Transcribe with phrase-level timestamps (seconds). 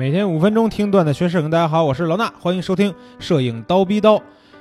[0.00, 4.16] 每天五分钟听段子学摄影，大家好，我是老衲，欢迎收听摄影刀逼刀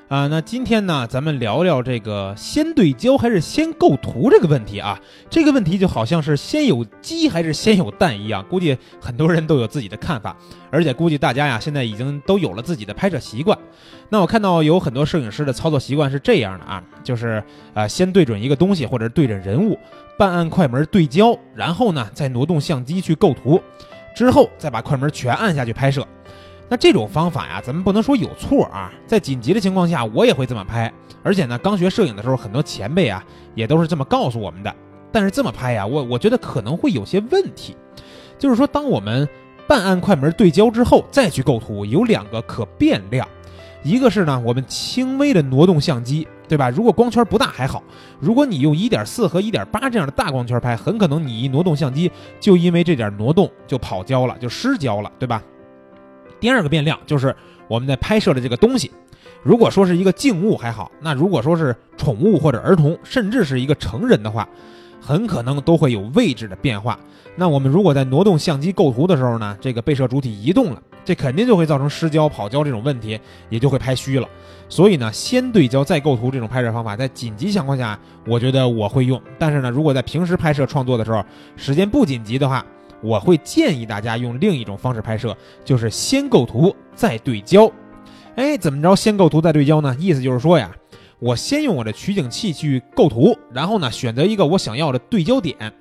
[0.09, 0.27] 啊。
[0.27, 4.99] 那今天呢，咱们聊聊这个先对焦还是先构图这个问题啊。
[5.29, 10.35] 这个问题就好像是先有鸡还是先有蛋一样，估计很多人都有自己的看法，
[10.69, 13.57] 而且估计大家呀现在已经都有了自己的拍摄习惯。
[14.09, 17.41] 那我看到有很多摄影师的操作习惯是这样的啊，就是
[17.73, 19.79] 呃先对准一个东西或者对准人物，
[20.17, 23.61] 半按快门对焦，然后呢再挪动相机去构图。
[24.15, 26.05] 之后再把快门全按下去拍摄，
[26.67, 28.91] 那这种方法呀，咱们不能说有错啊。
[29.07, 30.91] 在紧急的情况下，我也会这么拍。
[31.23, 33.23] 而且呢，刚学摄影的时候，很多前辈啊
[33.55, 34.73] 也都是这么告诉我们的。
[35.11, 37.75] 但是这么拍呀，我我觉得可能会有些问题。
[38.37, 39.27] 就是说，当我们
[39.67, 43.27] 半按快门对焦之后再去构图，有两个可变量，
[43.83, 46.27] 一个是呢，我们轻微的挪动相机。
[46.49, 46.67] 对吧？
[46.67, 47.83] 如果光圈不大还好，
[48.19, 55.43] 如果你用一点四和一点八这样的大光圈拍，很可能你一挪动相机，就因为这点挪动就跑焦了，就失焦了，对吧？
[56.39, 57.35] 第二个变量就是
[57.67, 58.89] 我们在拍摄的这个东西，
[59.43, 64.49] 如果说是一个静物还好，那如果说是宠物或者儿童，甚至是一个成人的话，
[64.99, 66.99] 很可能都会有位置的变化。
[67.35, 70.81] 那我们如果在挪动相机构图的时候呢，这个被摄主体移动了。
[71.09, 74.29] 这肯定就会造成失焦、跑焦这种问题，也就会拍虚了。
[74.69, 79.19] 所以呢，先对焦再构图这种拍摄方法，在紧急情况下，我觉得我会用。
[79.39, 81.25] 但是呢，如果在平时拍摄创作的时候，
[81.57, 82.63] 时间不紧急的话，
[83.01, 85.35] 我会建议大家用另一种方式拍摄，
[85.65, 87.71] 就是先构图再对焦。
[88.35, 88.95] 哎，怎么着？
[88.95, 89.95] 先构图再对焦呢？
[89.97, 90.71] 意思就是说呀，
[91.17, 95.73] 我先用我的取景器去构图，然后呢，选择一个我想要的对焦点。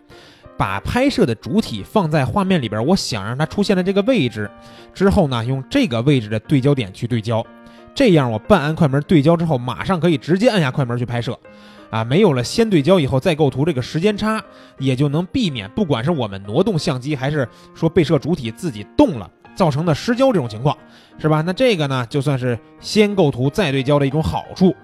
[0.59, 4.51] 把拍摄的主体放在画面里边，我想让它出现的这个位置，
[4.93, 7.47] 之后呢，用这个位置的对焦点去对焦，
[7.95, 11.39] 这样我半按快门对焦之后，马上可以直接按下快门去拍摄，
[11.91, 14.43] 啊，没有了先对焦以后再构图这个时间差，
[14.79, 20.77] 也就能避免不管是我们挪动相机，还是说被摄主体自己动了造成的失焦这种情况，
[21.19, 21.41] 是吧？
[21.41, 24.75] 那这个呢，就算是先构图再对焦的一种好处，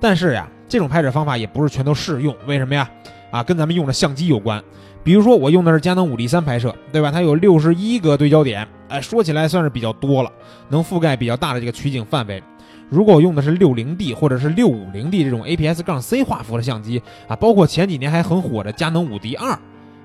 [0.00, 2.88] 但是呀，这种拍摄方法也不是全都适用，为什么呀？
[3.30, 4.62] 啊，跟咱们用的相机有关。
[5.02, 7.10] 比如说我用的是佳能五 D 三拍摄，对吧？
[7.10, 10.30] 它有六十一个对焦点，哎，说起来算是比较多了，
[10.68, 12.42] 能覆盖比较大的这个取景范围。
[12.88, 19.56] 如果我用的是六零 D 或者是六五零 D 这种 APS 杠 C 画幅的相机啊，包括前几年还很火的佳能五 D 二，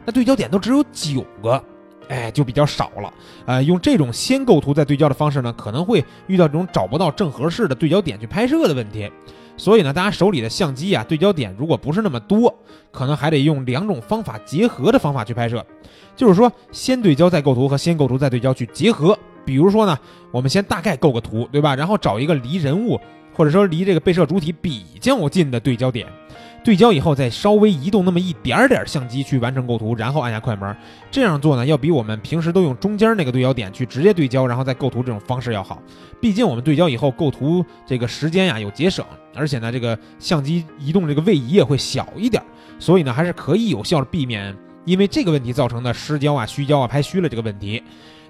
[0.06, 1.62] 那对焦点都只有九个，
[2.10, 3.14] 哎，就比较少了。
[3.46, 9.12] 呃，用这种先构图再对焦的方式呢，可能会遇到这种找不到正合适的对焦点去拍摄的问题。
[9.58, 12.54] 所以呢，大家手里的相机啊，对焦点如果不是那么多，
[12.92, 15.66] 可能还得用两种方法结合的方法去拍摄，
[16.16, 19.18] 就是说先对焦再构图和先构图再对焦去结合。
[19.46, 19.98] 比如说呢，
[20.32, 21.76] 我们先大概构个图，对吧？
[21.76, 23.00] 然后找一个离人物
[23.34, 26.08] 或者说离这个被摄主体比较近的对焦点。
[26.66, 30.76] 对焦以后，再稍微移动那么一点点相机去完成构图，然后按下快门。
[31.12, 35.80] 这样做呢，要比我们平时都用中间那个对焦点去直接对焦，然后再构图这种方式要好。
[36.20, 39.06] 毕竟我们对焦以后构图这个时间呀有节省，
[39.36, 42.42] 而且呢，这个相机移动这个位移也会小一点，
[42.80, 47.84] 所以呢，还是可以有效的避免因为这个问题造成的失焦啊、虚焦啊、拍虚了这个问题。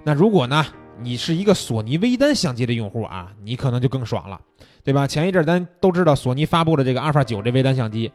[0.04, 0.62] 那如果呢，
[1.00, 4.40] 你是一个索尼微单相机的用户啊，你可能就更爽了。
[4.82, 5.04] 对吧？
[5.04, 8.08] 前一阵咱都知道索尼发布的这个阿尔法九这微单相机，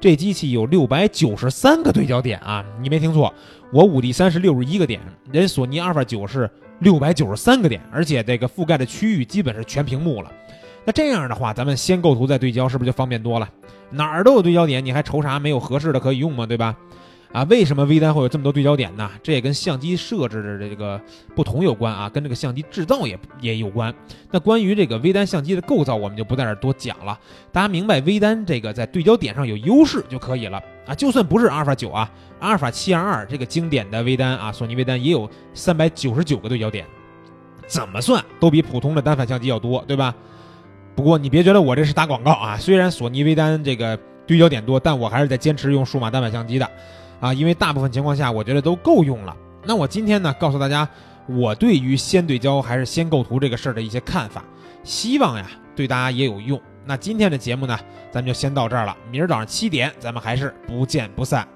[0.00, 2.64] 这机器有六百九十三个对焦点啊！
[2.80, 3.32] 你没听错，
[3.70, 10.32] 我五 D 三是六十一个点，人索尼阿尔法九是六百九十三个点，而且这个覆盖的区域基本是全屏幕了。
[10.86, 13.46] 那这样的话，咱们先构图再对焦，是不是就方便多了？
[13.90, 16.46] 哪儿都有对焦点，你还愁啥没有合适的可以用吗？
[16.46, 16.74] 对吧？
[17.34, 19.10] 啊，为什么微单会有这么多对焦点呢？
[19.20, 21.00] 这也跟相机设置的这个
[21.34, 23.92] 不同有关啊，跟这个相机制造也也有关。
[24.30, 27.18] 那关于这个微单相机的构造，我们就不在这多讲了。
[27.50, 30.94] 大家明白微单这个在对焦点上有优势就可以了啊。
[30.94, 32.08] 就算不是阿尔法九啊，
[32.38, 36.86] 阿尔法七二二这个经典的微单啊，索尼微单也有三百九十九个对焦点，
[37.66, 40.14] 怎么算都比普通的单反相机要多，对吧？
[40.94, 46.70] 不过你别觉得我这是打广告啊，虽然索尼微单这个对焦点多，但我还是在坚持用数码单反相机的。
[47.24, 49.34] 啊，因为大部分情况下，我觉得都够用了。
[49.64, 50.86] 那我今天呢，告诉大家
[51.26, 54.44] 我对于先对焦还是先构图这个事儿的一些看法，
[54.82, 56.60] 希望呀对大家也有用。
[56.84, 57.80] 那今天的节目呢，
[58.10, 58.94] 咱们就先到这儿了。
[59.10, 61.48] 明儿早上七点，咱们还是不见不散。